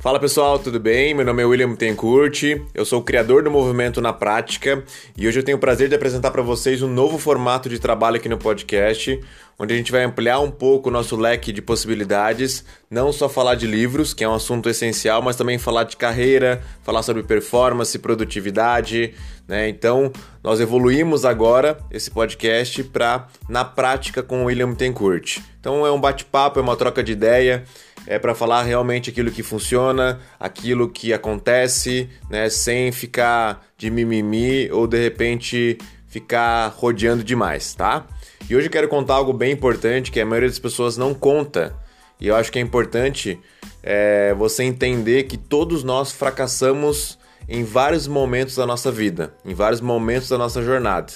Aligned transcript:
Fala 0.00 0.18
pessoal, 0.18 0.58
tudo 0.58 0.80
bem? 0.80 1.12
Meu 1.12 1.26
nome 1.26 1.42
é 1.42 1.44
William 1.44 1.74
Tencourt, 1.74 2.42
eu 2.72 2.86
sou 2.86 3.00
o 3.00 3.04
criador 3.04 3.42
do 3.42 3.50
Movimento 3.50 4.00
na 4.00 4.14
Prática 4.14 4.82
e 5.14 5.28
hoje 5.28 5.40
eu 5.40 5.42
tenho 5.42 5.58
o 5.58 5.60
prazer 5.60 5.90
de 5.90 5.94
apresentar 5.94 6.30
para 6.30 6.40
vocês 6.40 6.80
um 6.80 6.88
novo 6.88 7.18
formato 7.18 7.68
de 7.68 7.78
trabalho 7.78 8.16
aqui 8.16 8.26
no 8.26 8.38
podcast, 8.38 9.20
onde 9.58 9.74
a 9.74 9.76
gente 9.76 9.92
vai 9.92 10.02
ampliar 10.02 10.40
um 10.40 10.50
pouco 10.50 10.88
o 10.88 10.92
nosso 10.92 11.16
leque 11.16 11.52
de 11.52 11.60
possibilidades, 11.60 12.64
não 12.90 13.12
só 13.12 13.28
falar 13.28 13.56
de 13.56 13.66
livros, 13.66 14.14
que 14.14 14.24
é 14.24 14.28
um 14.28 14.32
assunto 14.32 14.70
essencial, 14.70 15.20
mas 15.20 15.36
também 15.36 15.58
falar 15.58 15.84
de 15.84 15.98
carreira, 15.98 16.62
falar 16.82 17.02
sobre 17.02 17.22
performance, 17.22 17.98
produtividade, 17.98 19.12
né? 19.46 19.68
Então, 19.68 20.10
nós 20.42 20.60
evoluímos 20.60 21.26
agora 21.26 21.78
esse 21.90 22.10
podcast 22.10 22.82
para 22.84 23.28
na 23.50 23.66
prática 23.66 24.22
com 24.22 24.44
o 24.44 24.44
William 24.46 24.74
Tencourt. 24.74 25.40
Então, 25.60 25.86
é 25.86 25.92
um 25.92 26.00
bate-papo, 26.00 26.58
é 26.58 26.62
uma 26.62 26.74
troca 26.74 27.02
de 27.02 27.12
ideia 27.12 27.64
é 28.06 28.18
para 28.18 28.34
falar 28.34 28.62
realmente 28.62 29.10
aquilo 29.10 29.30
que 29.30 29.42
funciona, 29.42 30.20
aquilo 30.38 30.88
que 30.88 31.12
acontece, 31.12 32.08
né, 32.28 32.48
sem 32.48 32.90
ficar 32.92 33.66
de 33.76 33.90
mimimi 33.90 34.70
ou 34.70 34.86
de 34.86 35.00
repente 35.00 35.78
ficar 36.06 36.68
rodeando 36.68 37.22
demais, 37.22 37.74
tá? 37.74 38.06
E 38.48 38.56
hoje 38.56 38.66
eu 38.66 38.70
quero 38.70 38.88
contar 38.88 39.14
algo 39.14 39.32
bem 39.32 39.52
importante 39.52 40.10
que 40.10 40.20
a 40.20 40.26
maioria 40.26 40.48
das 40.48 40.58
pessoas 40.58 40.96
não 40.96 41.14
conta. 41.14 41.76
E 42.20 42.26
eu 42.26 42.34
acho 42.34 42.50
que 42.50 42.58
é 42.58 42.62
importante 42.62 43.38
é, 43.82 44.34
você 44.34 44.64
entender 44.64 45.24
que 45.24 45.36
todos 45.36 45.84
nós 45.84 46.10
fracassamos 46.10 47.18
em 47.48 47.64
vários 47.64 48.06
momentos 48.06 48.56
da 48.56 48.66
nossa 48.66 48.90
vida, 48.90 49.32
em 49.44 49.54
vários 49.54 49.80
momentos 49.80 50.28
da 50.28 50.36
nossa 50.36 50.62
jornada. 50.62 51.12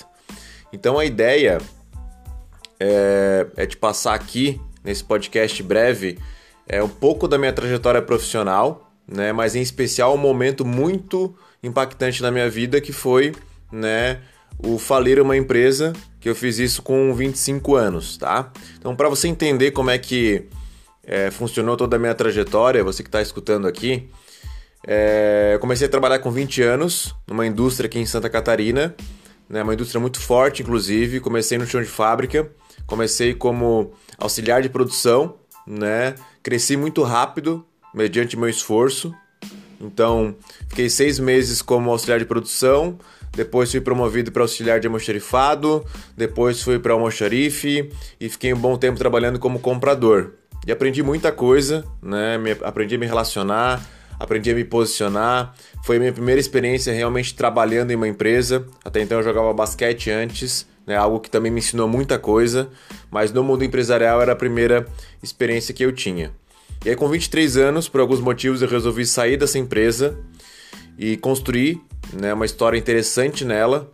Então 0.72 0.98
a 0.98 1.04
ideia 1.04 1.58
é, 2.78 3.46
é 3.56 3.66
te 3.66 3.76
passar 3.76 4.14
aqui 4.14 4.60
nesse 4.82 5.02
podcast 5.02 5.62
breve 5.62 6.18
é 6.68 6.82
um 6.82 6.88
pouco 6.88 7.28
da 7.28 7.38
minha 7.38 7.52
trajetória 7.52 8.00
profissional, 8.00 8.92
né? 9.06 9.32
Mas 9.32 9.54
em 9.54 9.62
especial 9.62 10.14
um 10.14 10.18
momento 10.18 10.64
muito 10.64 11.34
impactante 11.62 12.22
na 12.22 12.30
minha 12.30 12.48
vida 12.48 12.80
que 12.80 12.92
foi, 12.92 13.34
né? 13.70 14.20
O 14.58 14.78
falir 14.78 15.20
uma 15.20 15.36
empresa 15.36 15.92
que 16.20 16.28
eu 16.28 16.34
fiz 16.34 16.58
isso 16.58 16.82
com 16.82 17.12
25 17.14 17.74
anos, 17.74 18.16
tá? 18.16 18.52
Então, 18.78 18.94
para 18.96 19.08
você 19.08 19.28
entender 19.28 19.72
como 19.72 19.90
é 19.90 19.98
que 19.98 20.48
é, 21.02 21.30
funcionou 21.30 21.76
toda 21.76 21.96
a 21.96 21.98
minha 21.98 22.14
trajetória, 22.14 22.82
você 22.82 23.02
que 23.02 23.08
está 23.08 23.20
escutando 23.20 23.66
aqui, 23.66 24.08
é, 24.86 25.52
eu 25.54 25.58
comecei 25.58 25.86
a 25.86 25.90
trabalhar 25.90 26.18
com 26.18 26.30
20 26.30 26.62
anos 26.62 27.14
numa 27.26 27.46
indústria 27.46 27.88
aqui 27.88 27.98
em 27.98 28.06
Santa 28.06 28.30
Catarina, 28.30 28.94
né, 29.48 29.62
uma 29.62 29.74
indústria 29.74 30.00
muito 30.00 30.20
forte, 30.20 30.62
inclusive. 30.62 31.20
Comecei 31.20 31.58
no 31.58 31.66
chão 31.66 31.80
de 31.80 31.88
fábrica, 31.88 32.50
comecei 32.86 33.34
como 33.34 33.92
auxiliar 34.18 34.62
de 34.62 34.68
produção, 34.68 35.36
né? 35.66 36.14
Cresci 36.44 36.76
muito 36.76 37.02
rápido, 37.02 37.64
mediante 37.94 38.36
meu 38.36 38.50
esforço. 38.50 39.14
Então, 39.80 40.36
fiquei 40.68 40.90
seis 40.90 41.18
meses 41.18 41.62
como 41.62 41.90
auxiliar 41.90 42.18
de 42.18 42.26
produção, 42.26 42.98
depois 43.32 43.70
fui 43.70 43.80
promovido 43.80 44.30
para 44.30 44.42
auxiliar 44.42 44.78
de 44.78 44.86
almoxarifado, 44.86 45.82
depois 46.14 46.62
fui 46.62 46.78
para 46.78 46.92
almoxarife 46.92 47.90
e 48.20 48.28
fiquei 48.28 48.52
um 48.52 48.58
bom 48.58 48.76
tempo 48.76 48.98
trabalhando 48.98 49.38
como 49.38 49.58
comprador. 49.58 50.34
E 50.66 50.70
aprendi 50.70 51.02
muita 51.02 51.32
coisa, 51.32 51.82
né? 52.02 52.38
Aprendi 52.62 52.96
a 52.96 52.98
me 52.98 53.06
relacionar, 53.06 53.82
aprendi 54.20 54.50
a 54.50 54.54
me 54.54 54.64
posicionar. 54.64 55.54
Foi 55.82 55.96
a 55.96 55.98
minha 55.98 56.12
primeira 56.12 56.38
experiência 56.38 56.92
realmente 56.92 57.34
trabalhando 57.34 57.90
em 57.90 57.96
uma 57.96 58.06
empresa. 58.06 58.66
Até 58.84 59.00
então 59.00 59.16
eu 59.16 59.24
jogava 59.24 59.50
basquete 59.54 60.10
antes, 60.10 60.66
né? 60.86 60.96
Algo 60.96 61.20
que 61.20 61.30
também 61.30 61.50
me 61.50 61.60
ensinou 61.60 61.88
muita 61.88 62.18
coisa, 62.18 62.68
mas 63.10 63.32
no 63.32 63.42
mundo 63.42 63.64
empresarial 63.64 64.20
era 64.20 64.32
a 64.32 64.36
primeira 64.36 64.86
experiência 65.22 65.74
que 65.74 65.84
eu 65.84 65.92
tinha. 65.92 66.32
E 66.84 66.90
aí 66.90 66.96
com 66.96 67.08
23 67.08 67.56
anos, 67.56 67.88
por 67.88 68.00
alguns 68.00 68.20
motivos, 68.20 68.60
eu 68.60 68.68
resolvi 68.68 69.06
sair 69.06 69.36
dessa 69.36 69.58
empresa 69.58 70.18
e 70.98 71.16
construir, 71.16 71.80
né, 72.12 72.34
uma 72.34 72.44
história 72.44 72.78
interessante 72.78 73.44
nela. 73.44 73.90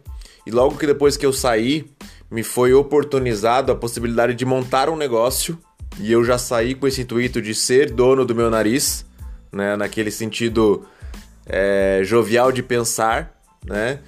E 0.47 0.50
logo 0.50 0.77
que 0.77 0.87
depois 0.87 1.17
que 1.17 1.25
eu 1.25 1.33
saí, 1.33 1.91
me 2.31 2.43
foi 2.43 2.73
oportunizado 2.73 3.71
a 3.71 3.77
possibilidade 3.77 4.34
de 4.34 4.45
montar 4.45 4.89
um 4.89 4.97
negócio 4.97 5.59
e 5.99 6.11
eu 6.11 6.25
já 6.25 6.39
saí 6.39 6.75
com 6.75 6.87
esse 6.87 7.03
intuito 7.03 7.43
de 7.43 7.55
ser 7.55 7.91
dono 7.91 8.25
do 8.25 8.34
meu 8.34 8.50
nariz, 8.50 9.05
né, 9.53 9.77
naquele 9.77 10.11
sentido 10.11 10.87
é, 11.47 12.00
jovial 12.05 12.53
de 12.53 12.62
pensar, 12.62 13.34
né? 13.65 13.99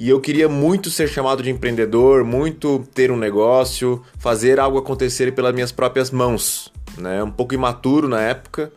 E 0.00 0.08
eu 0.08 0.18
queria 0.18 0.48
muito 0.48 0.88
ser 0.88 1.10
chamado 1.10 1.42
de 1.42 1.50
empreendedor, 1.50 2.24
muito 2.24 2.88
ter 2.94 3.10
um 3.10 3.18
negócio, 3.18 4.02
fazer 4.18 4.58
algo 4.58 4.78
acontecer 4.78 5.34
pelas 5.34 5.52
minhas 5.52 5.72
próprias 5.72 6.10
mãos, 6.10 6.72
né? 6.96 7.22
Um 7.22 7.30
pouco 7.30 7.52
imaturo 7.52 8.08
na 8.08 8.18
época, 8.18 8.72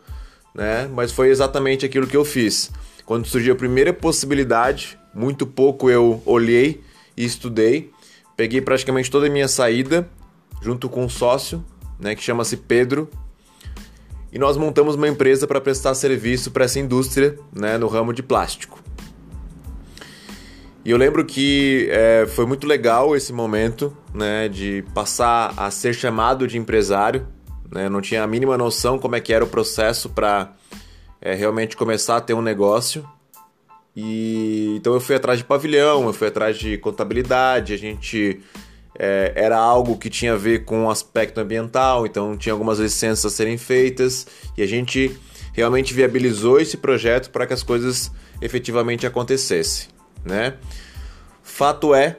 né? 0.54 0.86
Mas 0.92 1.12
foi 1.12 1.30
exatamente 1.30 1.86
aquilo 1.86 2.06
que 2.06 2.14
eu 2.14 2.26
fiz. 2.26 2.70
Quando 3.06 3.26
surgiu 3.26 3.54
a 3.54 3.56
primeira 3.56 3.90
possibilidade, 3.90 4.98
muito 5.14 5.46
pouco 5.46 5.88
eu 5.88 6.22
olhei 6.26 6.82
e 7.16 7.24
estudei, 7.24 7.90
peguei 8.36 8.60
praticamente 8.60 9.10
toda 9.10 9.26
a 9.26 9.30
minha 9.30 9.48
saída 9.48 10.06
junto 10.60 10.90
com 10.90 11.06
um 11.06 11.08
sócio, 11.08 11.64
né, 11.98 12.14
que 12.14 12.22
chama-se 12.22 12.58
Pedro, 12.58 13.08
e 14.30 14.38
nós 14.38 14.58
montamos 14.58 14.94
uma 14.94 15.08
empresa 15.08 15.46
para 15.46 15.58
prestar 15.58 15.94
serviço 15.94 16.50
para 16.50 16.66
essa 16.66 16.78
indústria, 16.78 17.38
né, 17.50 17.78
no 17.78 17.88
ramo 17.88 18.12
de 18.12 18.22
plástico. 18.22 18.83
E 20.84 20.90
eu 20.90 20.98
lembro 20.98 21.24
que 21.24 21.88
é, 21.90 22.26
foi 22.26 22.44
muito 22.44 22.66
legal 22.66 23.16
esse 23.16 23.32
momento, 23.32 23.96
né, 24.12 24.50
de 24.50 24.84
passar 24.92 25.54
a 25.56 25.70
ser 25.70 25.94
chamado 25.94 26.46
de 26.46 26.58
empresário. 26.58 27.26
Né, 27.72 27.88
não 27.88 28.02
tinha 28.02 28.22
a 28.22 28.26
mínima 28.26 28.58
noção 28.58 28.98
como 28.98 29.16
é 29.16 29.20
que 29.20 29.32
era 29.32 29.42
o 29.42 29.48
processo 29.48 30.10
para 30.10 30.52
é, 31.22 31.32
realmente 31.34 31.74
começar 31.74 32.18
a 32.18 32.20
ter 32.20 32.34
um 32.34 32.42
negócio. 32.42 33.08
E 33.96 34.74
então 34.76 34.92
eu 34.92 35.00
fui 35.00 35.14
atrás 35.16 35.38
de 35.38 35.44
pavilhão, 35.44 36.04
eu 36.04 36.12
fui 36.12 36.28
atrás 36.28 36.58
de 36.58 36.76
contabilidade, 36.76 37.72
a 37.72 37.78
gente 37.78 38.42
é, 38.98 39.32
era 39.34 39.56
algo 39.56 39.96
que 39.96 40.10
tinha 40.10 40.34
a 40.34 40.36
ver 40.36 40.66
com 40.66 40.84
o 40.84 40.90
aspecto 40.90 41.40
ambiental, 41.40 42.04
então 42.04 42.36
tinha 42.36 42.52
algumas 42.52 42.78
licenças 42.78 43.24
a 43.24 43.30
serem 43.34 43.56
feitas 43.56 44.26
e 44.54 44.62
a 44.62 44.66
gente 44.66 45.16
realmente 45.54 45.94
viabilizou 45.94 46.60
esse 46.60 46.76
projeto 46.76 47.30
para 47.30 47.46
que 47.46 47.54
as 47.54 47.62
coisas 47.62 48.12
efetivamente 48.42 49.06
acontecessem 49.06 49.93
né? 50.24 50.54
Fato 51.42 51.94
é, 51.94 52.16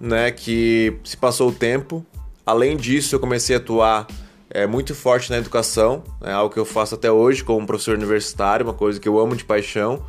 né, 0.00 0.30
que 0.30 0.96
se 1.04 1.16
passou 1.16 1.50
o 1.50 1.52
tempo. 1.52 2.04
Além 2.44 2.76
disso, 2.76 3.14
eu 3.14 3.20
comecei 3.20 3.54
a 3.54 3.58
atuar 3.58 4.06
é, 4.50 4.66
muito 4.66 4.94
forte 4.94 5.30
na 5.30 5.38
educação, 5.38 6.02
é 6.22 6.32
algo 6.32 6.52
que 6.52 6.58
eu 6.58 6.64
faço 6.64 6.94
até 6.94 7.10
hoje 7.10 7.44
como 7.44 7.66
professor 7.66 7.96
universitário, 7.96 8.66
uma 8.66 8.74
coisa 8.74 8.98
que 8.98 9.08
eu 9.08 9.18
amo 9.18 9.36
de 9.36 9.44
paixão. 9.44 10.04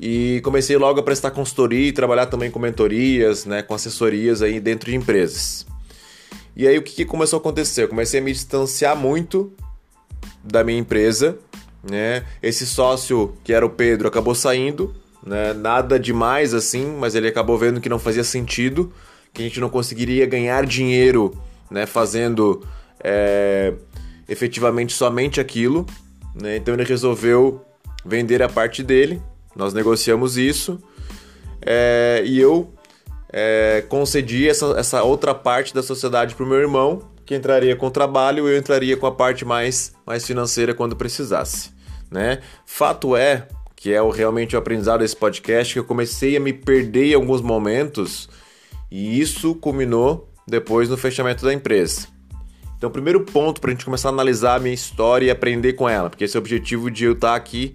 E 0.00 0.40
comecei 0.42 0.76
logo 0.78 0.98
a 0.98 1.02
prestar 1.02 1.30
consultoria 1.30 1.88
e 1.88 1.92
trabalhar 1.92 2.26
também 2.26 2.50
com 2.50 2.58
mentorias, 2.58 3.44
né, 3.44 3.62
com 3.62 3.74
assessorias 3.74 4.40
aí 4.40 4.58
dentro 4.58 4.90
de 4.90 4.96
empresas. 4.96 5.66
E 6.56 6.66
aí 6.66 6.78
o 6.78 6.82
que, 6.82 6.92
que 6.92 7.04
começou 7.04 7.36
a 7.36 7.40
acontecer? 7.40 7.84
Eu 7.84 7.88
comecei 7.88 8.20
a 8.20 8.22
me 8.22 8.32
distanciar 8.32 8.96
muito 8.96 9.52
da 10.42 10.64
minha 10.64 10.78
empresa, 10.78 11.38
né? 11.82 12.24
Esse 12.42 12.66
sócio 12.66 13.34
que 13.44 13.52
era 13.52 13.64
o 13.64 13.70
Pedro 13.70 14.08
acabou 14.08 14.34
saindo 14.34 14.94
né? 15.24 15.52
Nada 15.52 15.98
demais 15.98 16.54
assim, 16.54 16.96
mas 16.98 17.14
ele 17.14 17.28
acabou 17.28 17.58
vendo 17.58 17.80
que 17.80 17.88
não 17.88 17.98
fazia 17.98 18.24
sentido, 18.24 18.92
que 19.32 19.42
a 19.42 19.44
gente 19.44 19.60
não 19.60 19.68
conseguiria 19.68 20.26
ganhar 20.26 20.66
dinheiro, 20.66 21.32
né? 21.70 21.86
Fazendo 21.86 22.62
é, 23.02 23.74
efetivamente 24.28 24.92
somente 24.92 25.40
aquilo, 25.40 25.86
né? 26.34 26.56
Então 26.56 26.74
ele 26.74 26.84
resolveu 26.84 27.64
vender 28.04 28.42
a 28.42 28.48
parte 28.48 28.82
dele. 28.82 29.20
Nós 29.54 29.74
negociamos 29.74 30.36
isso 30.36 30.80
é, 31.60 32.22
e 32.24 32.40
eu 32.40 32.72
é, 33.32 33.84
concedi 33.88 34.48
essa, 34.48 34.66
essa 34.78 35.02
outra 35.02 35.34
parte 35.34 35.74
da 35.74 35.82
sociedade 35.82 36.34
para 36.34 36.44
o 36.44 36.48
meu 36.48 36.58
irmão, 36.58 37.02
que 37.24 37.34
entraria 37.34 37.76
com 37.76 37.86
o 37.86 37.90
trabalho 37.90 38.48
eu 38.48 38.58
entraria 38.58 38.96
com 38.96 39.06
a 39.06 39.12
parte 39.12 39.44
mais, 39.44 39.92
mais 40.06 40.26
financeira 40.26 40.74
quando 40.74 40.96
precisasse. 40.96 41.70
Né? 42.10 42.40
Fato 42.66 43.14
é 43.14 43.46
que 43.80 43.92
é 43.94 44.02
o, 44.02 44.10
realmente 44.10 44.54
o 44.54 44.58
aprendizado 44.58 45.00
desse 45.00 45.16
podcast, 45.16 45.72
que 45.72 45.78
eu 45.78 45.84
comecei 45.84 46.36
a 46.36 46.40
me 46.40 46.52
perder 46.52 47.12
em 47.12 47.14
alguns 47.14 47.40
momentos 47.40 48.28
e 48.90 49.18
isso 49.18 49.54
culminou 49.54 50.30
depois 50.46 50.90
no 50.90 50.98
fechamento 50.98 51.46
da 51.46 51.54
empresa. 51.54 52.06
Então, 52.76 52.90
primeiro 52.90 53.22
ponto 53.22 53.58
para 53.58 53.70
a 53.70 53.72
gente 53.72 53.86
começar 53.86 54.10
a 54.10 54.12
analisar 54.12 54.56
a 54.56 54.58
minha 54.58 54.74
história 54.74 55.24
e 55.24 55.30
aprender 55.30 55.72
com 55.72 55.88
ela, 55.88 56.10
porque 56.10 56.24
esse 56.24 56.36
é 56.36 56.38
o 56.38 56.42
objetivo 56.42 56.90
de 56.90 57.06
eu 57.06 57.14
estar 57.14 57.34
aqui 57.34 57.74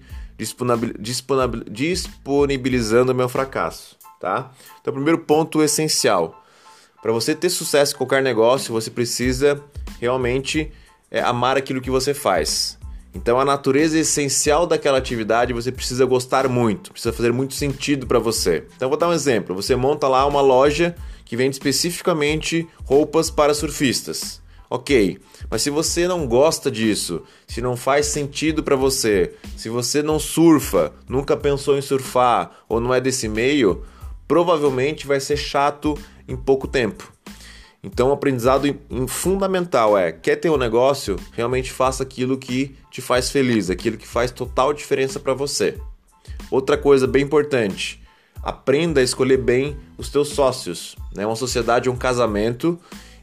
disponibilizando 1.00 3.12
o 3.12 3.16
meu 3.16 3.28
fracasso, 3.28 3.98
tá? 4.22 4.52
Então, 4.80 4.94
primeiro 4.94 5.18
ponto 5.18 5.64
essencial. 5.64 6.40
Para 7.02 7.12
você 7.12 7.34
ter 7.34 7.50
sucesso 7.50 7.96
em 7.96 7.98
qualquer 7.98 8.22
negócio, 8.22 8.72
você 8.72 8.92
precisa 8.92 9.60
realmente 10.00 10.72
é, 11.10 11.22
amar 11.22 11.58
aquilo 11.58 11.82
que 11.82 11.90
você 11.90 12.14
faz. 12.14 12.78
Então 13.16 13.40
a 13.40 13.46
natureza 13.46 13.98
essencial 13.98 14.68
daquela 14.68 14.98
atividade 14.98 15.54
você 15.54 15.72
precisa 15.72 16.06
gostar 16.06 16.50
muito, 16.50 16.92
precisa 16.92 17.14
fazer 17.14 17.32
muito 17.32 17.54
sentido 17.54 18.06
para 18.06 18.20
você. 18.20 18.66
Então 18.76 18.90
vou 18.90 18.98
dar 18.98 19.08
um 19.08 19.14
exemplo. 19.14 19.56
Você 19.56 19.74
monta 19.74 20.06
lá 20.10 20.26
uma 20.26 20.42
loja 20.42 20.94
que 21.24 21.38
vende 21.38 21.56
especificamente 21.56 22.68
roupas 22.84 23.32
para 23.32 23.54
surfistas. 23.54 24.44
Ok, 24.70 25.20
mas 25.50 25.62
se 25.62 25.70
você 25.70 26.08
não 26.08 26.28
gosta 26.28 26.70
disso, 26.70 27.24
se 27.48 27.62
não 27.62 27.78
faz 27.78 28.08
sentido 28.08 28.64
para 28.64 28.76
você, 28.76 29.34
se 29.56 29.70
você 29.70 30.04
não 30.04 30.20
surfa, 30.20 30.92
nunca 31.08 31.38
pensou 31.38 31.78
em 31.78 31.82
surfar 31.82 32.52
ou 32.68 32.82
não 32.82 32.94
é 32.94 33.00
desse 33.00 33.30
meio, 33.30 33.84
provavelmente 34.28 35.08
vai 35.08 35.20
ser 35.20 35.38
chato 35.38 35.98
em 36.28 36.36
pouco 36.36 36.68
tempo. 36.68 37.15
Então, 37.86 38.10
o 38.10 38.14
aprendizado 38.14 38.76
fundamental 39.08 39.96
é: 39.96 40.12
quer 40.12 40.38
ter 40.38 40.50
um 40.50 40.58
negócio, 40.58 41.18
realmente 41.34 41.72
faça 41.72 42.02
aquilo 42.02 42.36
que 42.36 42.76
te 42.90 43.00
faz 43.00 43.30
feliz, 43.30 43.70
aquilo 43.70 43.96
que 43.96 44.08
faz 44.08 44.32
total 44.32 44.74
diferença 44.74 45.20
para 45.20 45.36
você. 45.36 45.78
Outra 46.50 46.80
coisa 46.80 47.06
bem 47.06 47.24
importante: 47.24 48.02
aprenda 48.42 49.02
a 49.02 49.04
escolher 49.04 49.38
bem 49.38 49.78
os 50.00 50.10
teus 50.10 50.30
sócios. 50.30 50.96
Né? 51.16 51.28
Uma 51.28 51.36
sociedade 51.36 51.88
é 51.88 51.92
um 51.92 51.96
casamento 51.96 52.80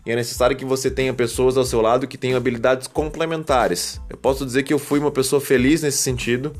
e 0.06 0.12
é 0.12 0.14
necessário 0.14 0.56
que 0.56 0.64
você 0.64 0.88
tenha 0.88 1.12
pessoas 1.12 1.56
ao 1.56 1.64
seu 1.64 1.80
lado 1.80 2.06
que 2.06 2.16
tenham 2.16 2.36
habilidades 2.36 2.86
complementares. 2.86 4.00
Eu 4.08 4.16
posso 4.16 4.46
dizer 4.46 4.62
que 4.62 4.72
eu 4.72 4.78
fui 4.78 5.00
uma 5.00 5.10
pessoa 5.10 5.40
feliz 5.40 5.82
nesse 5.82 5.98
sentido, 5.98 6.52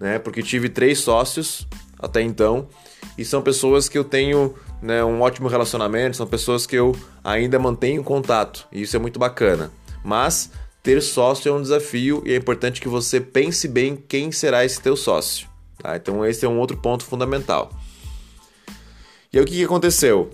né? 0.00 0.18
porque 0.18 0.42
tive 0.42 0.70
três 0.70 1.00
sócios 1.00 1.68
até 1.98 2.22
então 2.22 2.66
e 3.18 3.26
são 3.26 3.42
pessoas 3.42 3.90
que 3.90 3.98
eu 3.98 4.04
tenho 4.04 4.54
né, 4.82 5.04
um 5.04 5.20
ótimo 5.20 5.48
relacionamento, 5.48 6.16
são 6.16 6.26
pessoas 6.26 6.66
que 6.66 6.74
eu 6.74 6.94
ainda 7.22 7.58
mantenho 7.58 8.02
contato 8.02 8.66
e 8.72 8.82
isso 8.82 8.96
é 8.96 8.98
muito 8.98 9.18
bacana. 9.18 9.70
Mas 10.04 10.50
ter 10.82 11.00
sócio 11.00 11.48
é 11.48 11.52
um 11.52 11.62
desafio 11.62 12.22
e 12.26 12.32
é 12.32 12.36
importante 12.36 12.80
que 12.80 12.88
você 12.88 13.20
pense 13.20 13.68
bem 13.68 13.96
quem 13.96 14.32
será 14.32 14.64
esse 14.64 14.80
teu 14.80 14.96
sócio. 14.96 15.48
Tá? 15.78 15.96
Então 15.96 16.26
esse 16.26 16.44
é 16.44 16.48
um 16.48 16.58
outro 16.58 16.76
ponto 16.76 17.04
fundamental. 17.04 17.70
E 19.32 19.38
aí 19.38 19.44
o 19.44 19.46
que, 19.46 19.64
aconteceu? 19.64 20.30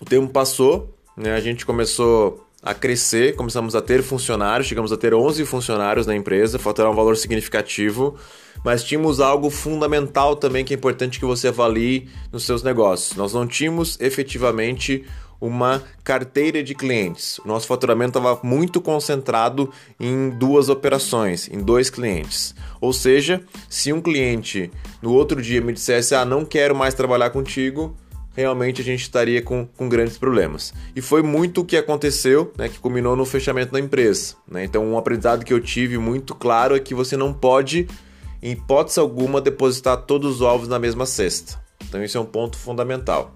O 0.00 0.04
tempo 0.06 0.32
passou, 0.32 0.96
né, 1.14 1.34
a 1.34 1.40
gente 1.40 1.66
começou 1.66 2.46
a 2.62 2.74
crescer, 2.74 3.36
começamos 3.36 3.76
a 3.76 3.82
ter 3.82 4.02
funcionários, 4.02 4.66
chegamos 4.66 4.92
a 4.92 4.96
ter 4.96 5.14
11 5.14 5.44
funcionários 5.44 6.06
na 6.06 6.16
empresa, 6.16 6.58
faturar 6.58 6.90
um 6.90 6.94
valor 6.94 7.16
significativo, 7.16 8.16
mas 8.64 8.84
tínhamos 8.84 9.20
algo 9.20 9.50
fundamental 9.50 10.36
também 10.36 10.64
que 10.64 10.74
é 10.74 10.76
importante 10.76 11.18
que 11.18 11.24
você 11.24 11.48
avalie 11.48 12.08
nos 12.32 12.44
seus 12.44 12.62
negócios. 12.62 13.16
Nós 13.16 13.32
não 13.32 13.46
tínhamos 13.46 13.98
efetivamente 14.00 15.04
uma 15.40 15.82
carteira 16.04 16.62
de 16.62 16.74
clientes. 16.74 17.38
O 17.38 17.48
nosso 17.48 17.66
faturamento 17.66 18.18
estava 18.18 18.38
muito 18.42 18.80
concentrado 18.80 19.72
em 19.98 20.30
duas 20.30 20.68
operações, 20.68 21.48
em 21.48 21.58
dois 21.58 21.88
clientes. 21.88 22.54
Ou 22.80 22.92
seja, 22.92 23.42
se 23.68 23.92
um 23.92 24.00
cliente 24.00 24.70
no 25.00 25.12
outro 25.14 25.40
dia 25.40 25.60
me 25.60 25.72
dissesse: 25.72 26.14
Ah, 26.14 26.24
não 26.24 26.44
quero 26.44 26.74
mais 26.74 26.92
trabalhar 26.92 27.30
contigo, 27.30 27.96
realmente 28.34 28.80
a 28.80 28.84
gente 28.84 29.02
estaria 29.02 29.42
com, 29.42 29.66
com 29.76 29.88
grandes 29.88 30.18
problemas. 30.18 30.72
E 30.94 31.00
foi 31.00 31.22
muito 31.22 31.62
o 31.62 31.64
que 31.64 31.76
aconteceu, 31.76 32.52
né, 32.56 32.68
que 32.68 32.78
culminou 32.78 33.16
no 33.16 33.24
fechamento 33.24 33.72
da 33.72 33.80
empresa. 33.80 34.34
Né? 34.46 34.64
Então, 34.64 34.84
um 34.84 34.98
aprendizado 34.98 35.44
que 35.44 35.52
eu 35.52 35.60
tive 35.60 35.98
muito 35.98 36.34
claro 36.34 36.76
é 36.76 36.80
que 36.80 36.94
você 36.94 37.16
não 37.16 37.32
pode, 37.32 37.88
em 38.42 38.52
hipótese 38.52 38.98
alguma, 38.98 39.40
depositar 39.40 39.98
todos 40.02 40.36
os 40.36 40.40
ovos 40.40 40.68
na 40.68 40.78
mesma 40.78 41.06
cesta. 41.06 41.60
Então, 41.88 42.02
isso 42.02 42.16
é 42.16 42.20
um 42.20 42.26
ponto 42.26 42.56
fundamental. 42.56 43.34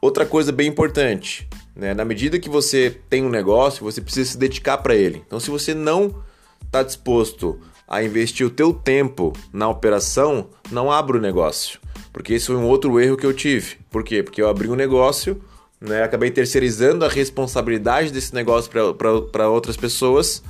Outra 0.00 0.24
coisa 0.24 0.50
bem 0.50 0.68
importante, 0.68 1.48
né? 1.76 1.92
na 1.94 2.04
medida 2.04 2.38
que 2.38 2.48
você 2.48 2.98
tem 3.08 3.24
um 3.24 3.28
negócio, 3.28 3.84
você 3.84 4.00
precisa 4.00 4.32
se 4.32 4.38
dedicar 4.38 4.78
para 4.78 4.94
ele. 4.94 5.22
Então, 5.26 5.38
se 5.38 5.50
você 5.50 5.74
não 5.74 6.22
está 6.64 6.82
disposto 6.82 7.60
a 7.86 8.02
investir 8.02 8.46
o 8.46 8.50
teu 8.50 8.72
tempo 8.72 9.32
na 9.52 9.68
operação, 9.68 10.48
não 10.70 10.90
abra 10.90 11.18
o 11.18 11.20
negócio. 11.20 11.80
Porque 12.12 12.34
esse 12.34 12.46
foi 12.46 12.56
um 12.56 12.66
outro 12.66 13.00
erro 13.00 13.16
que 13.16 13.26
eu 13.26 13.34
tive. 13.34 13.76
Por 13.90 14.04
quê? 14.04 14.22
Porque 14.22 14.40
eu 14.40 14.48
abri 14.48 14.68
um 14.68 14.76
negócio, 14.76 15.42
né? 15.80 16.02
acabei 16.02 16.30
terceirizando 16.30 17.04
a 17.04 17.08
responsabilidade 17.08 18.12
desse 18.12 18.34
negócio 18.34 18.70
para 18.70 19.48
outras 19.48 19.76
pessoas, 19.76 20.42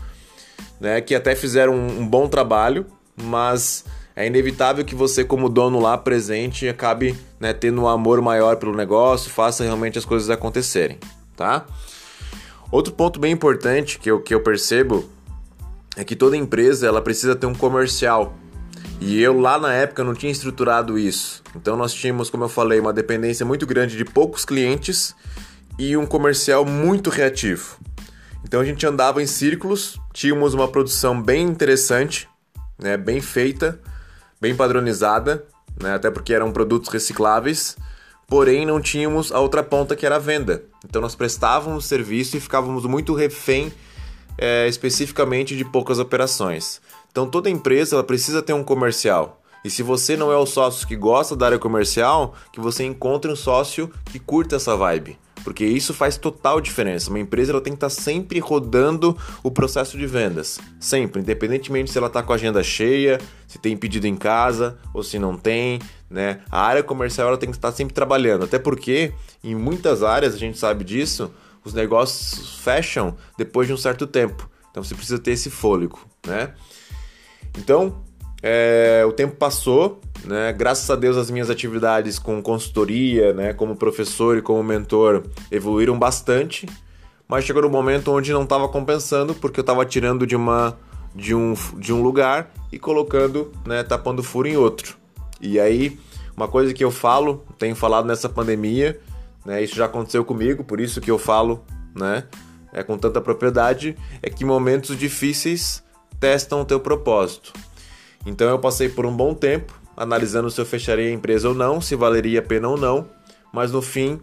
né? 0.81 1.01
que 1.01 1.15
até 1.15 1.35
fizeram 1.35 1.75
um, 1.75 2.01
um 2.01 2.07
bom 2.07 2.29
trabalho, 2.29 2.87
mas 3.23 3.85
é 4.15 4.27
inevitável 4.27 4.85
que 4.85 4.95
você, 4.95 5.25
como 5.25 5.49
dono 5.49 5.81
lá 5.81 5.97
presente, 5.97 6.69
acabe 6.69 7.17
né, 7.39 7.53
tendo 7.53 7.83
um 7.83 7.89
amor 7.89 8.21
maior 8.21 8.57
pelo 8.57 8.75
negócio, 8.75 9.31
faça 9.31 9.65
realmente 9.65 9.99
as 9.99 10.05
coisas 10.05 10.29
acontecerem, 10.31 10.99
tá? 11.37 11.65
Outro 12.71 12.93
ponto 12.93 13.19
bem 13.19 13.33
importante 13.33 13.99
que 13.99 14.11
eu, 14.11 14.21
que 14.21 14.35
eu 14.35 14.43
percebo 14.43 15.09
é 15.97 16.05
que 16.05 16.15
toda 16.15 16.37
empresa 16.37 16.87
ela 16.87 17.03
precisa 17.03 17.35
ter 17.35 17.47
um 17.47 17.55
comercial. 17.55 18.35
E 19.01 19.21
eu 19.21 19.41
lá 19.41 19.59
na 19.59 19.73
época 19.73 20.05
não 20.05 20.15
tinha 20.15 20.31
estruturado 20.31 20.99
isso. 20.99 21.43
Então 21.57 21.77
nós 21.77 21.93
tínhamos, 21.93 22.29
como 22.29 22.45
eu 22.45 22.49
falei, 22.49 22.79
uma 22.79 22.93
dependência 22.93 23.45
muito 23.47 23.67
grande 23.67 23.97
de 23.97 24.05
poucos 24.05 24.45
clientes 24.45 25.15
e 25.79 25.97
um 25.97 26.05
comercial 26.05 26.65
muito 26.65 27.09
reativo. 27.11 27.79
Então 28.45 28.61
a 28.61 28.65
gente 28.65 28.87
andava 28.87 29.23
em 29.23 29.27
círculos, 29.27 29.99
tínhamos 30.13 30.55
uma 30.55 30.69
produção 30.69 31.21
bem 31.21 31.47
interessante, 31.47 32.29
né, 32.83 32.97
bem 32.97 33.21
feita, 33.21 33.79
bem 34.41 34.55
padronizada, 34.55 35.45
né? 35.81 35.95
até 35.95 36.11
porque 36.11 36.33
eram 36.33 36.53
produtos 36.53 36.89
recicláveis, 36.89 37.77
porém 38.27 38.65
não 38.65 38.81
tínhamos 38.81 39.33
a 39.33 39.41
outra 39.41 39.63
ponta 39.63 39.95
que 39.95 40.07
era 40.07 40.17
a 40.17 40.21
venda. 40.21 40.65
Então 40.85 41.01
nós 41.03 41.15
prestávamos 41.15 41.85
serviço 41.85 42.37
e 42.37 42.41
ficávamos 42.41 42.85
muito 42.85 43.15
refém 43.15 43.73
é, 44.39 44.67
especificamente 44.69 45.57
de 45.57 45.65
poucas 45.65 45.99
operações. 45.99 46.81
Então 47.11 47.29
toda 47.29 47.51
empresa 47.51 47.97
ela 47.97 48.05
precisa 48.05 48.43
ter 48.43 48.53
um 48.53 48.65
comercial. 48.65 49.43
E 49.63 49.69
se 49.69 49.83
você 49.83 50.17
não 50.17 50.33
é 50.33 50.37
o 50.37 50.47
sócio 50.47 50.89
que 50.89 50.97
gosta 50.97 51.37
da 51.37 51.47
área 51.47 51.59
comercial, 51.59 52.35
que 52.51 52.61
você 52.61 52.83
encontre 52.85 53.31
um 53.31 53.37
sócio 53.37 53.93
que 54.07 54.19
curta 54.19 54.57
essa 54.57 54.75
vibe 54.75 55.19
porque 55.43 55.65
isso 55.65 55.93
faz 55.95 56.17
total 56.17 56.61
diferença. 56.61 57.11
Uma 57.11 57.19
empresa 57.19 57.53
ela 57.53 57.61
tem 57.61 57.73
que 57.73 57.77
estar 57.77 57.91
sempre 57.91 58.39
rodando 58.39 59.17
o 59.43 59.51
processo 59.51 59.99
de 59.99 60.07
vendas, 60.07 60.59
sempre, 60.79 61.21
independentemente 61.21 61.91
se 61.91 61.99
ela 61.99 62.07
está 62.07 62.23
com 62.23 62.33
a 62.33 62.37
agenda 62.37 62.63
cheia, 62.63 63.21
se 63.47 63.59
tem 63.59 63.77
pedido 63.77 64.07
em 64.07 64.17
casa 64.17 64.79
ou 64.93 65.03
se 65.03 65.19
não 65.19 65.37
tem, 65.37 65.81
né? 66.09 66.41
A 66.51 66.63
área 66.63 66.83
comercial 66.83 67.29
ela 67.29 67.39
tem 67.39 67.51
que 67.51 67.57
estar 67.57 67.73
sempre 67.73 67.95
trabalhando, 67.95 68.45
até 68.45 68.59
porque 68.59 69.13
em 69.43 69.55
muitas 69.55 70.03
áreas 70.03 70.35
a 70.35 70.39
gente 70.39 70.59
sabe 70.59 70.85
disso, 70.85 71.31
os 71.65 71.75
negócios 71.75 72.59
fecham 72.59 73.17
depois 73.37 73.67
de 73.67 73.75
um 73.75 73.77
certo 73.77 74.07
tempo. 74.07 74.49
Então 74.71 74.83
você 74.83 74.95
precisa 74.95 75.19
ter 75.19 75.33
esse 75.33 75.51
fôlego, 75.51 76.01
né? 76.27 76.55
Então, 77.59 78.03
é, 78.43 79.05
o 79.07 79.13
tempo 79.13 79.37
passou, 79.37 80.01
né? 80.25 80.53
Graças 80.53 80.89
a 80.91 80.97
Deus 80.97 81.17
as 81.17 81.31
minhas 81.31 81.51
atividades 81.51 82.19
com 82.19 82.43
consultoria, 82.43 83.33
né, 83.33 83.53
como 83.53 83.77
professor 83.77 84.39
e 84.39 84.43
como 84.43 84.63
mentor 84.63 85.25
evoluíram 85.51 85.99
bastante, 85.99 86.67
mas 87.29 87.45
chegou 87.45 87.63
no 87.63 87.71
momento 87.71 88.11
onde 88.11 88.33
não 88.33 88.45
estava 88.45 88.69
compensando 88.69 89.35
porque 89.35 89.61
eu 89.61 89.63
estava 89.63 89.85
tirando 89.85 90.27
de 90.27 90.35
uma 90.35 90.77
de 91.15 91.35
um, 91.35 91.55
de 91.77 91.93
um 91.93 92.03
lugar 92.03 92.53
e 92.71 92.79
colocando, 92.79 93.53
né, 93.67 93.83
tapando 93.83 94.23
furo 94.23 94.47
em 94.47 94.57
outro. 94.57 94.97
E 95.41 95.59
aí, 95.59 95.99
uma 96.37 96.47
coisa 96.47 96.73
que 96.73 96.85
eu 96.85 96.91
falo, 96.91 97.45
tenho 97.59 97.75
falado 97.75 98.07
nessa 98.07 98.29
pandemia, 98.29 99.01
né, 99.45 99.63
isso 99.63 99.75
já 99.75 99.87
aconteceu 99.87 100.25
comigo, 100.25 100.63
por 100.63 100.81
isso 100.81 101.01
que 101.01 101.11
eu 101.11 101.19
falo, 101.19 101.65
né, 101.95 102.25
é 102.73 102.83
com 102.83 102.97
tanta 102.97 103.21
propriedade, 103.21 103.97
é 104.23 104.31
que 104.31 104.45
momentos 104.45 104.97
difíceis 104.97 105.83
testam 106.21 106.61
o 106.61 106.65
teu 106.65 106.79
propósito. 106.79 107.53
Então 108.27 108.49
eu 108.49 108.59
passei 108.59 108.89
por 108.89 109.07
um 109.07 109.17
bom 109.17 109.35
tempo 109.35 109.81
analisando 109.97 110.51
se 110.51 110.61
eu 110.61 110.65
fecharia 110.65 111.09
a 111.09 111.13
empresa 111.13 111.49
ou 111.49 111.55
não, 111.55 111.81
se 111.81 111.95
valeria 111.95 112.41
a 112.41 112.43
pena 112.43 112.69
ou 112.69 112.77
não, 112.79 113.07
mas 113.53 113.71
no 113.71 113.83
fim 113.83 114.21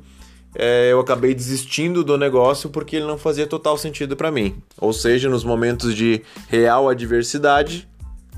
é, 0.55 0.91
eu 0.91 0.99
acabei 0.99 1.35
desistindo 1.35 2.03
do 2.03 2.17
negócio 2.17 2.69
porque 2.69 2.95
ele 2.95 3.05
não 3.05 3.17
fazia 3.17 3.45
total 3.45 3.77
sentido 3.77 4.15
para 4.15 4.31
mim. 4.31 4.61
Ou 4.79 4.91
seja, 4.91 5.29
nos 5.29 5.43
momentos 5.43 5.93
de 5.93 6.23
real 6.47 6.89
adversidade, 6.89 7.87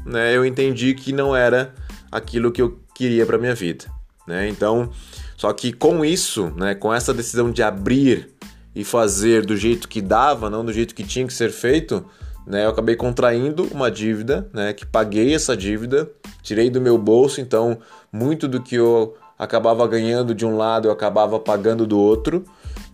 né, 0.05 0.35
eu 0.35 0.45
entendi 0.45 0.93
que 0.93 1.13
não 1.13 1.33
era 1.33 1.73
aquilo 2.11 2.51
que 2.51 2.61
eu 2.61 2.77
queria 2.93 3.25
para 3.25 3.37
minha 3.37 3.55
vida. 3.55 3.85
Né? 4.27 4.49
Então, 4.49 4.91
só 5.37 5.53
que 5.53 5.71
com 5.71 6.03
isso, 6.03 6.51
né, 6.57 6.75
com 6.75 6.93
essa 6.93 7.13
decisão 7.13 7.51
de 7.51 7.63
abrir 7.63 8.29
e 8.75 8.83
fazer 8.83 9.45
do 9.45 9.55
jeito 9.55 9.87
que 9.87 10.01
dava, 10.01 10.49
não 10.49 10.65
do 10.65 10.73
jeito 10.73 10.93
que 10.93 11.03
tinha 11.03 11.25
que 11.25 11.33
ser 11.33 11.51
feito, 11.51 12.05
né, 12.49 12.65
eu 12.65 12.69
acabei 12.69 12.95
contraindo 12.95 13.65
uma 13.71 13.91
dívida, 13.91 14.49
né, 14.51 14.73
que 14.73 14.83
paguei 14.83 15.35
essa 15.35 15.55
dívida, 15.55 16.09
tirei 16.41 16.67
do 16.67 16.81
meu 16.81 16.97
bolso, 16.97 17.39
então 17.39 17.77
muito 18.11 18.47
do 18.47 18.59
que 18.59 18.73
eu 18.73 19.15
acabava 19.37 19.87
ganhando 19.87 20.33
de 20.33 20.45
um 20.47 20.57
lado 20.57 20.87
eu 20.87 20.91
acabava 20.91 21.39
pagando 21.39 21.85
do 21.85 21.99
outro, 21.99 22.43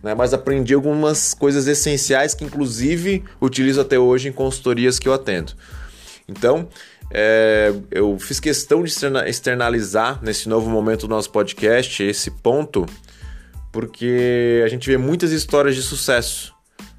né, 0.02 0.14
mas 0.14 0.34
aprendi 0.34 0.74
algumas 0.74 1.32
coisas 1.32 1.66
essenciais 1.66 2.34
que 2.34 2.44
inclusive 2.44 3.24
utilizo 3.40 3.80
até 3.80 3.98
hoje 3.98 4.28
em 4.28 4.32
consultorias 4.32 4.98
que 4.98 5.08
eu 5.08 5.14
atendo. 5.14 5.54
Então, 6.28 6.68
é, 7.10 7.72
eu 7.90 8.18
fiz 8.18 8.38
questão 8.38 8.82
de 8.82 8.92
externalizar 9.26 10.22
nesse 10.22 10.50
novo 10.50 10.68
momento 10.68 11.06
do 11.06 11.08
nosso 11.08 11.30
podcast 11.30 12.02
esse 12.02 12.30
ponto, 12.30 12.84
porque 13.72 14.62
a 14.62 14.68
gente 14.68 14.86
vê 14.86 14.98
muitas 14.98 15.32
histórias 15.32 15.74
de 15.74 15.82
sucesso 15.82 16.55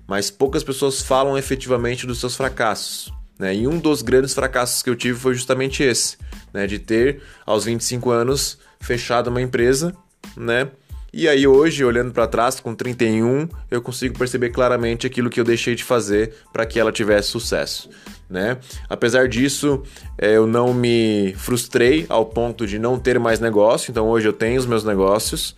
mas 0.08 0.32
poucas 0.32 0.64
pessoas 0.64 1.02
falam 1.02 1.38
efetivamente 1.38 2.08
dos 2.08 2.20
seus 2.20 2.36
fracassos. 2.36 3.12
Né? 3.38 3.56
E 3.56 3.68
um 3.68 3.78
dos 3.78 4.02
grandes 4.02 4.34
fracassos 4.34 4.82
que 4.82 4.90
eu 4.90 4.96
tive 4.96 5.20
foi 5.20 5.36
justamente 5.36 5.84
esse, 5.84 6.18
né? 6.54 6.66
de 6.66 6.80
ter, 6.80 7.22
aos 7.46 7.66
25 7.66 8.10
anos, 8.10 8.58
fechado 8.80 9.30
uma 9.30 9.42
empresa, 9.42 9.96
né? 10.36 10.70
E 11.14 11.28
aí 11.28 11.48
hoje, 11.48 11.84
olhando 11.84 12.12
para 12.12 12.28
trás 12.28 12.60
com 12.60 12.76
31, 12.76 13.48
eu 13.72 13.82
consigo 13.82 14.18
perceber 14.18 14.50
claramente 14.50 15.08
aquilo 15.08 15.30
que 15.30 15.40
eu 15.40 15.44
deixei 15.44 15.74
de 15.74 15.84
fazer 15.84 16.34
para 16.52 16.66
que 16.66 16.80
ela 16.80 16.92
tivesse 16.92 17.30
sucesso, 17.30 17.90
né? 18.30 18.58
Apesar 18.90 19.28
disso, 19.28 19.82
é, 20.18 20.36
eu 20.36 20.46
não 20.46 20.74
me 20.74 21.34
frustrei 21.38 22.06
ao 22.10 22.26
ponto 22.26 22.68
de 22.68 22.78
não 22.78 23.00
ter 23.00 23.20
mais 23.20 23.40
negócio, 23.40 23.90
então 23.90 24.08
hoje 24.08 24.28
eu 24.28 24.34
tenho 24.34 24.60
os 24.60 24.66
meus 24.66 24.84
negócios, 24.84 25.56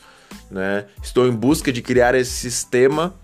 né? 0.52 0.86
Estou 1.02 1.28
em 1.28 1.32
busca 1.32 1.74
de 1.74 1.82
criar 1.82 2.14
esse 2.14 2.32
sistema, 2.32 3.16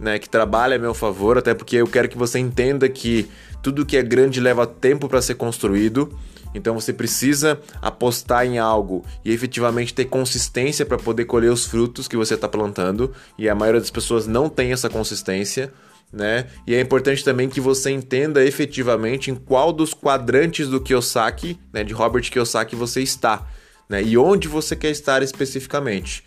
né, 0.00 0.18
que 0.18 0.28
trabalha 0.28 0.76
a 0.76 0.78
meu 0.78 0.94
favor, 0.94 1.38
até 1.38 1.54
porque 1.54 1.76
eu 1.76 1.86
quero 1.86 2.08
que 2.08 2.18
você 2.18 2.38
entenda 2.38 2.88
que 2.88 3.28
tudo 3.62 3.86
que 3.86 3.96
é 3.96 4.02
grande 4.02 4.40
leva 4.40 4.66
tempo 4.66 5.08
para 5.08 5.22
ser 5.22 5.36
construído. 5.36 6.16
Então 6.54 6.74
você 6.74 6.92
precisa 6.92 7.60
apostar 7.80 8.44
em 8.44 8.58
algo 8.58 9.04
e 9.24 9.32
efetivamente 9.32 9.94
ter 9.94 10.04
consistência 10.06 10.84
para 10.84 10.98
poder 10.98 11.24
colher 11.24 11.50
os 11.50 11.64
frutos 11.64 12.06
que 12.06 12.16
você 12.16 12.34
está 12.34 12.48
plantando. 12.48 13.12
E 13.38 13.48
a 13.48 13.54
maioria 13.54 13.80
das 13.80 13.90
pessoas 13.90 14.26
não 14.26 14.48
tem 14.48 14.72
essa 14.72 14.90
consistência. 14.90 15.72
Né? 16.12 16.46
E 16.66 16.74
é 16.74 16.80
importante 16.80 17.24
também 17.24 17.48
que 17.48 17.58
você 17.58 17.90
entenda 17.90 18.44
efetivamente 18.44 19.30
em 19.30 19.34
qual 19.34 19.72
dos 19.72 19.94
quadrantes 19.94 20.68
do 20.68 20.78
Kiyosaki, 20.78 21.58
né, 21.72 21.82
de 21.82 21.94
Robert 21.94 22.30
Kiyosaki, 22.30 22.76
você 22.76 23.00
está, 23.00 23.48
né? 23.88 24.02
E 24.02 24.18
onde 24.18 24.46
você 24.46 24.76
quer 24.76 24.90
estar 24.90 25.22
especificamente. 25.22 26.22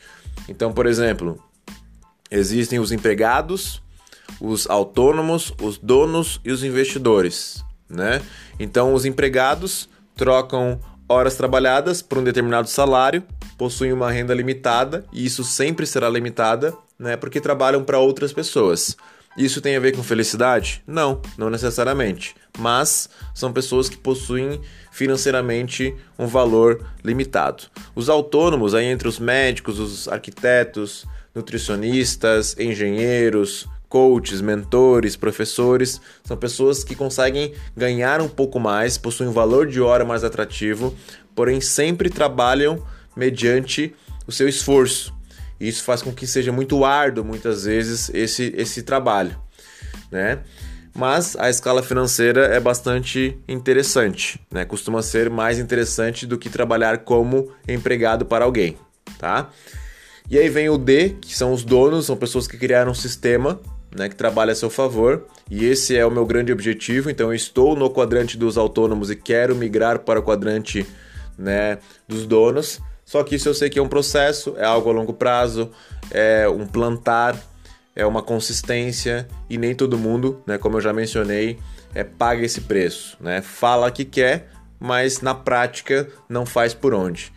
Então, 0.50 0.74
por 0.74 0.88
exemplo, 0.88 1.40
existem 2.36 2.80
os 2.80 2.92
empregados, 2.92 3.82
os 4.40 4.68
autônomos, 4.70 5.54
os 5.62 5.78
donos 5.78 6.40
e 6.44 6.52
os 6.52 6.64
investidores, 6.64 7.64
né? 7.90 8.22
Então, 8.60 8.94
os 8.94 9.06
empregados 9.06 9.90
trocam 10.16 10.80
horas 11.08 11.36
trabalhadas 11.36 12.02
por 12.02 12.18
um 12.18 12.24
determinado 12.24 12.68
salário, 12.68 13.24
possuem 13.58 13.94
uma 13.94 14.12
renda 14.12 14.34
limitada 14.34 15.06
e 15.14 15.26
isso 15.26 15.44
sempre 15.44 15.86
será 15.86 16.10
limitada, 16.10 16.74
né? 16.98 17.16
Porque 17.16 17.40
trabalham 17.40 17.84
para 17.84 18.00
outras 18.00 18.34
pessoas. 18.34 18.98
Isso 19.38 19.60
tem 19.60 19.76
a 19.76 19.82
ver 19.82 19.94
com 19.94 20.02
felicidade? 20.02 20.82
Não, 20.88 21.22
não 21.38 21.50
necessariamente. 21.50 22.34
Mas 22.58 23.10
são 23.34 23.52
pessoas 23.52 23.90
que 23.90 23.98
possuem 23.98 24.62
financeiramente 24.92 25.94
um 26.18 26.26
valor 26.26 26.86
limitado. 27.04 27.64
Os 27.94 28.08
autônomos, 28.08 28.74
aí 28.74 28.86
entre 28.86 29.10
os 29.10 29.20
médicos, 29.20 29.78
os 29.78 30.08
arquitetos, 30.08 31.06
nutricionistas, 31.36 32.56
engenheiros, 32.58 33.68
coaches, 33.90 34.42
mentores, 34.42 35.16
professores, 35.16 36.02
são 36.24 36.36
pessoas 36.36 36.84
que 36.84 36.96
conseguem 36.96 37.54
ganhar 37.76 38.22
um 38.22 38.28
pouco 38.28 38.60
mais, 38.60 38.98
possuem 38.98 39.30
um 39.30 39.34
valor 39.34 39.68
de 39.68 39.82
hora 39.82 40.04
mais 40.04 40.24
atrativo, 40.24 40.96
porém 41.36 41.62
sempre 41.62 42.10
trabalham 42.10 42.84
mediante 43.16 43.94
o 44.26 44.32
seu 44.32 44.48
esforço. 44.48 45.14
E 45.60 45.68
isso 45.68 45.84
faz 45.84 46.02
com 46.02 46.12
que 46.12 46.28
seja 46.28 46.52
muito 46.52 46.84
árduo 46.84 47.24
muitas 47.24 47.66
vezes 47.66 48.10
esse, 48.14 48.54
esse 48.58 48.84
trabalho, 48.84 49.40
né? 50.12 50.40
Mas 50.94 51.36
a 51.36 51.50
escala 51.50 51.84
financeira 51.84 52.46
é 52.46 52.60
bastante 52.60 53.38
interessante, 53.48 54.40
né? 54.50 54.64
Costuma 54.64 55.02
ser 55.02 55.30
mais 55.30 55.60
interessante 55.60 56.26
do 56.26 56.38
que 56.38 56.50
trabalhar 56.50 57.00
como 57.00 57.52
empregado 57.68 58.26
para 58.26 58.46
alguém, 58.46 58.78
tá? 59.18 59.50
E 60.30 60.38
aí 60.38 60.50
vem 60.50 60.70
o 60.70 60.78
D, 60.78 61.18
que 61.22 61.36
são 61.36 61.54
os 61.54 61.64
donos, 61.64 62.08
são 62.08 62.18
pessoas 62.18 62.48
que 62.48 62.58
criaram 62.58 62.92
um 62.92 62.96
sistema 62.96 63.60
né, 63.96 64.10
que 64.10 64.16
trabalha 64.16 64.52
a 64.52 64.56
seu 64.56 64.70
favor, 64.70 65.26
e 65.50 65.66
esse 65.66 65.96
é 65.96 66.06
o 66.06 66.12
meu 66.12 66.26
grande 66.26 66.52
objetivo. 66.52 67.10
Então, 67.10 67.28
eu 67.28 67.34
estou 67.34 67.76
no 67.76 67.90
quadrante 67.90 68.38
dos 68.38 68.58
autônomos 68.58 69.10
e 69.10 69.16
quero 69.16 69.56
migrar 69.56 70.00
para 70.00 70.20
o 70.20 70.24
quadrante 70.24 70.86
né, 71.38 71.80
dos 72.08 72.28
donos. 72.28 72.82
Só 73.06 73.24
que 73.24 73.36
isso 73.36 73.48
eu 73.48 73.54
sei 73.54 73.70
que 73.70 73.80
é 73.80 73.82
um 73.82 73.88
processo, 73.88 74.56
é 74.58 74.66
algo 74.66 74.90
a 74.90 74.94
longo 74.94 75.14
prazo, 75.14 75.72
é 76.12 76.48
um 76.50 76.68
plantar, 76.68 77.40
é 77.96 78.06
uma 78.06 78.22
consistência 78.22 79.28
e 79.50 79.58
nem 79.58 79.74
todo 79.74 79.98
mundo, 79.98 80.42
né, 80.46 80.58
como 80.58 80.78
eu 80.78 80.82
já 80.82 80.92
mencionei, 80.92 81.58
é, 81.94 82.04
paga 82.04 82.44
esse 82.44 82.62
preço. 82.62 83.16
Né? 83.22 83.42
Fala 83.42 83.90
que 83.92 84.04
quer, 84.04 84.50
mas 84.80 85.22
na 85.22 85.34
prática 85.34 86.10
não 86.28 86.46
faz 86.46 86.74
por 86.74 86.94
onde. 86.94 87.32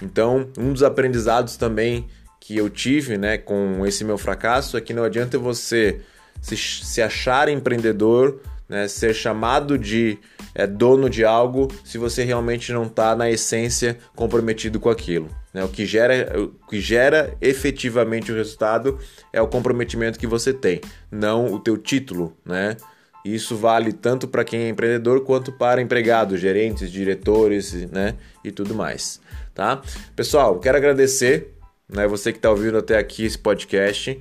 Então, 0.00 0.48
um 0.58 0.72
dos 0.72 0.82
aprendizados 0.82 1.56
também 1.56 2.06
que 2.44 2.58
eu 2.58 2.68
tive 2.68 3.16
né, 3.16 3.38
com 3.38 3.86
esse 3.86 4.04
meu 4.04 4.18
fracasso 4.18 4.76
é 4.76 4.80
que 4.80 4.92
não 4.92 5.02
adianta 5.02 5.38
você 5.38 6.02
se, 6.42 6.54
se 6.54 7.00
achar 7.00 7.48
empreendedor, 7.48 8.38
né, 8.68 8.86
ser 8.86 9.14
chamado 9.14 9.78
de 9.78 10.18
é, 10.54 10.66
dono 10.66 11.08
de 11.08 11.24
algo, 11.24 11.68
se 11.82 11.96
você 11.96 12.22
realmente 12.22 12.70
não 12.70 12.84
está 12.84 13.16
na 13.16 13.30
essência 13.30 13.96
comprometido 14.14 14.78
com 14.78 14.90
aquilo. 14.90 15.30
Né? 15.54 15.64
O, 15.64 15.68
que 15.68 15.86
gera, 15.86 16.38
o 16.38 16.68
que 16.68 16.80
gera 16.80 17.34
efetivamente 17.40 18.30
o 18.30 18.34
resultado 18.34 18.98
é 19.32 19.40
o 19.40 19.48
comprometimento 19.48 20.18
que 20.18 20.26
você 20.26 20.52
tem, 20.52 20.82
não 21.10 21.46
o 21.46 21.58
teu 21.58 21.78
título. 21.78 22.36
Né? 22.44 22.76
Isso 23.24 23.56
vale 23.56 23.90
tanto 23.90 24.28
para 24.28 24.44
quem 24.44 24.64
é 24.64 24.68
empreendedor 24.68 25.22
quanto 25.22 25.50
para 25.50 25.80
empregados, 25.80 26.38
gerentes, 26.38 26.92
diretores 26.92 27.72
né? 27.90 28.16
e 28.44 28.52
tudo 28.52 28.74
mais. 28.74 29.18
Tá? 29.54 29.80
Pessoal, 30.14 30.58
quero 30.58 30.76
agradecer 30.76 31.53
né? 31.88 32.06
Você 32.06 32.32
que 32.32 32.38
está 32.38 32.50
ouvindo 32.50 32.78
até 32.78 32.98
aqui 32.98 33.24
esse 33.24 33.38
podcast. 33.38 34.20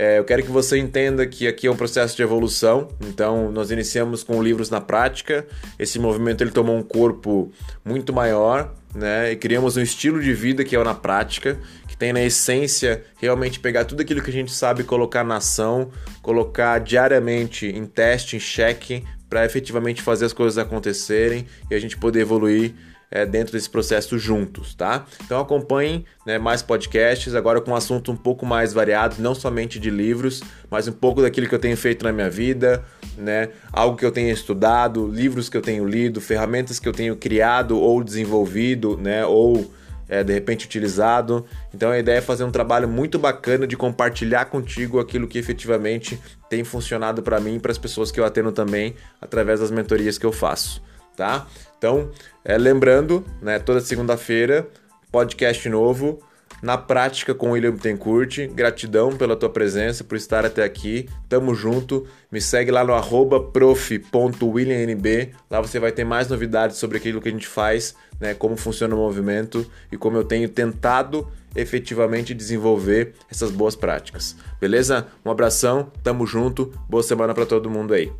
É, 0.00 0.18
eu 0.18 0.24
quero 0.24 0.44
que 0.44 0.50
você 0.50 0.78
entenda 0.78 1.26
que 1.26 1.48
aqui 1.48 1.66
é 1.66 1.70
um 1.70 1.76
processo 1.76 2.16
de 2.16 2.22
evolução. 2.22 2.88
Então, 3.00 3.50
nós 3.50 3.72
iniciamos 3.72 4.22
com 4.22 4.40
livros 4.40 4.70
na 4.70 4.80
prática. 4.80 5.44
Esse 5.76 5.98
movimento 5.98 6.40
ele 6.40 6.52
tomou 6.52 6.76
um 6.76 6.82
corpo 6.84 7.50
muito 7.84 8.12
maior, 8.12 8.72
né? 8.94 9.32
E 9.32 9.36
criamos 9.36 9.76
um 9.76 9.82
estilo 9.82 10.22
de 10.22 10.32
vida 10.32 10.62
que 10.62 10.76
é 10.76 10.78
o 10.78 10.84
na 10.84 10.94
prática, 10.94 11.58
que 11.88 11.96
tem 11.96 12.12
na 12.12 12.22
essência 12.22 13.02
realmente 13.16 13.58
pegar 13.58 13.84
tudo 13.86 14.02
aquilo 14.02 14.22
que 14.22 14.30
a 14.30 14.32
gente 14.32 14.52
sabe, 14.52 14.84
colocar 14.84 15.24
na 15.24 15.38
ação, 15.38 15.90
colocar 16.22 16.78
diariamente 16.78 17.66
em 17.66 17.84
teste, 17.84 18.36
em 18.36 18.40
cheque, 18.40 19.04
para 19.28 19.44
efetivamente 19.44 20.00
fazer 20.00 20.26
as 20.26 20.32
coisas 20.32 20.58
acontecerem 20.58 21.44
e 21.68 21.74
a 21.74 21.78
gente 21.80 21.96
poder 21.96 22.20
evoluir 22.20 22.72
é, 23.10 23.24
dentro 23.24 23.52
desse 23.52 23.68
processo 23.68 24.18
juntos, 24.18 24.74
tá? 24.74 25.06
Então 25.24 25.40
acompanhem 25.40 26.04
né, 26.26 26.38
mais 26.38 26.62
podcasts, 26.62 27.34
agora 27.34 27.60
com 27.60 27.70
um 27.70 27.76
assunto 27.76 28.12
um 28.12 28.16
pouco 28.16 28.44
mais 28.44 28.72
variado, 28.72 29.16
não 29.18 29.34
somente 29.34 29.78
de 29.78 29.90
livros, 29.90 30.42
mas 30.70 30.88
um 30.88 30.92
pouco 30.92 31.22
daquilo 31.22 31.48
que 31.48 31.54
eu 31.54 31.58
tenho 31.58 31.76
feito 31.76 32.04
na 32.04 32.12
minha 32.12 32.30
vida, 32.30 32.84
né? 33.16 33.48
Algo 33.72 33.96
que 33.96 34.04
eu 34.04 34.12
tenho 34.12 34.30
estudado, 34.30 35.06
livros 35.06 35.48
que 35.48 35.56
eu 35.56 35.62
tenho 35.62 35.86
lido, 35.86 36.20
ferramentas 36.20 36.78
que 36.78 36.88
eu 36.88 36.92
tenho 36.92 37.16
criado 37.16 37.78
ou 37.78 38.04
desenvolvido, 38.04 38.98
né? 38.98 39.24
Ou 39.24 39.72
é, 40.08 40.24
de 40.24 40.32
repente 40.32 40.66
utilizado. 40.66 41.44
Então 41.74 41.90
a 41.90 41.98
ideia 41.98 42.18
é 42.18 42.20
fazer 42.20 42.44
um 42.44 42.50
trabalho 42.50 42.88
muito 42.88 43.18
bacana 43.18 43.66
de 43.66 43.76
compartilhar 43.76 44.46
contigo 44.46 44.98
aquilo 44.98 45.28
que 45.28 45.38
efetivamente 45.38 46.18
tem 46.48 46.64
funcionado 46.64 47.22
para 47.22 47.38
mim 47.40 47.56
e 47.56 47.60
para 47.60 47.72
as 47.72 47.78
pessoas 47.78 48.10
que 48.10 48.18
eu 48.18 48.24
atendo 48.24 48.50
também 48.52 48.94
através 49.20 49.60
das 49.60 49.70
mentorias 49.70 50.16
que 50.16 50.24
eu 50.24 50.32
faço 50.32 50.82
tá? 51.18 51.48
Então, 51.76 52.10
é, 52.44 52.56
lembrando, 52.56 53.24
né, 53.42 53.58
toda 53.58 53.80
segunda-feira, 53.80 54.68
podcast 55.10 55.68
novo, 55.68 56.20
na 56.62 56.78
prática 56.78 57.34
com 57.34 57.50
o 57.50 57.52
William 57.52 57.76
Tencourt. 57.76 58.38
Gratidão 58.52 59.16
pela 59.16 59.36
tua 59.36 59.50
presença, 59.50 60.04
por 60.04 60.16
estar 60.16 60.44
até 60.44 60.64
aqui. 60.64 61.08
Tamo 61.28 61.54
junto. 61.54 62.06
Me 62.30 62.40
segue 62.40 62.70
lá 62.70 62.84
no 62.84 62.94
arroba 62.94 63.40
prof.williamnb. 63.40 65.34
Lá 65.50 65.60
você 65.60 65.78
vai 65.78 65.92
ter 65.92 66.04
mais 66.04 66.28
novidades 66.28 66.76
sobre 66.76 66.98
aquilo 66.98 67.20
que 67.20 67.28
a 67.28 67.32
gente 67.32 67.46
faz, 67.46 67.94
né, 68.20 68.34
como 68.34 68.56
funciona 68.56 68.94
o 68.94 68.98
movimento 68.98 69.70
e 69.90 69.96
como 69.96 70.16
eu 70.16 70.24
tenho 70.24 70.48
tentado 70.48 71.28
efetivamente 71.56 72.34
desenvolver 72.34 73.14
essas 73.30 73.50
boas 73.50 73.74
práticas. 73.74 74.36
Beleza? 74.60 75.06
Um 75.24 75.30
abração, 75.30 75.90
tamo 76.02 76.26
junto. 76.26 76.72
Boa 76.88 77.02
semana 77.02 77.34
para 77.34 77.46
todo 77.46 77.70
mundo 77.70 77.94
aí. 77.94 78.12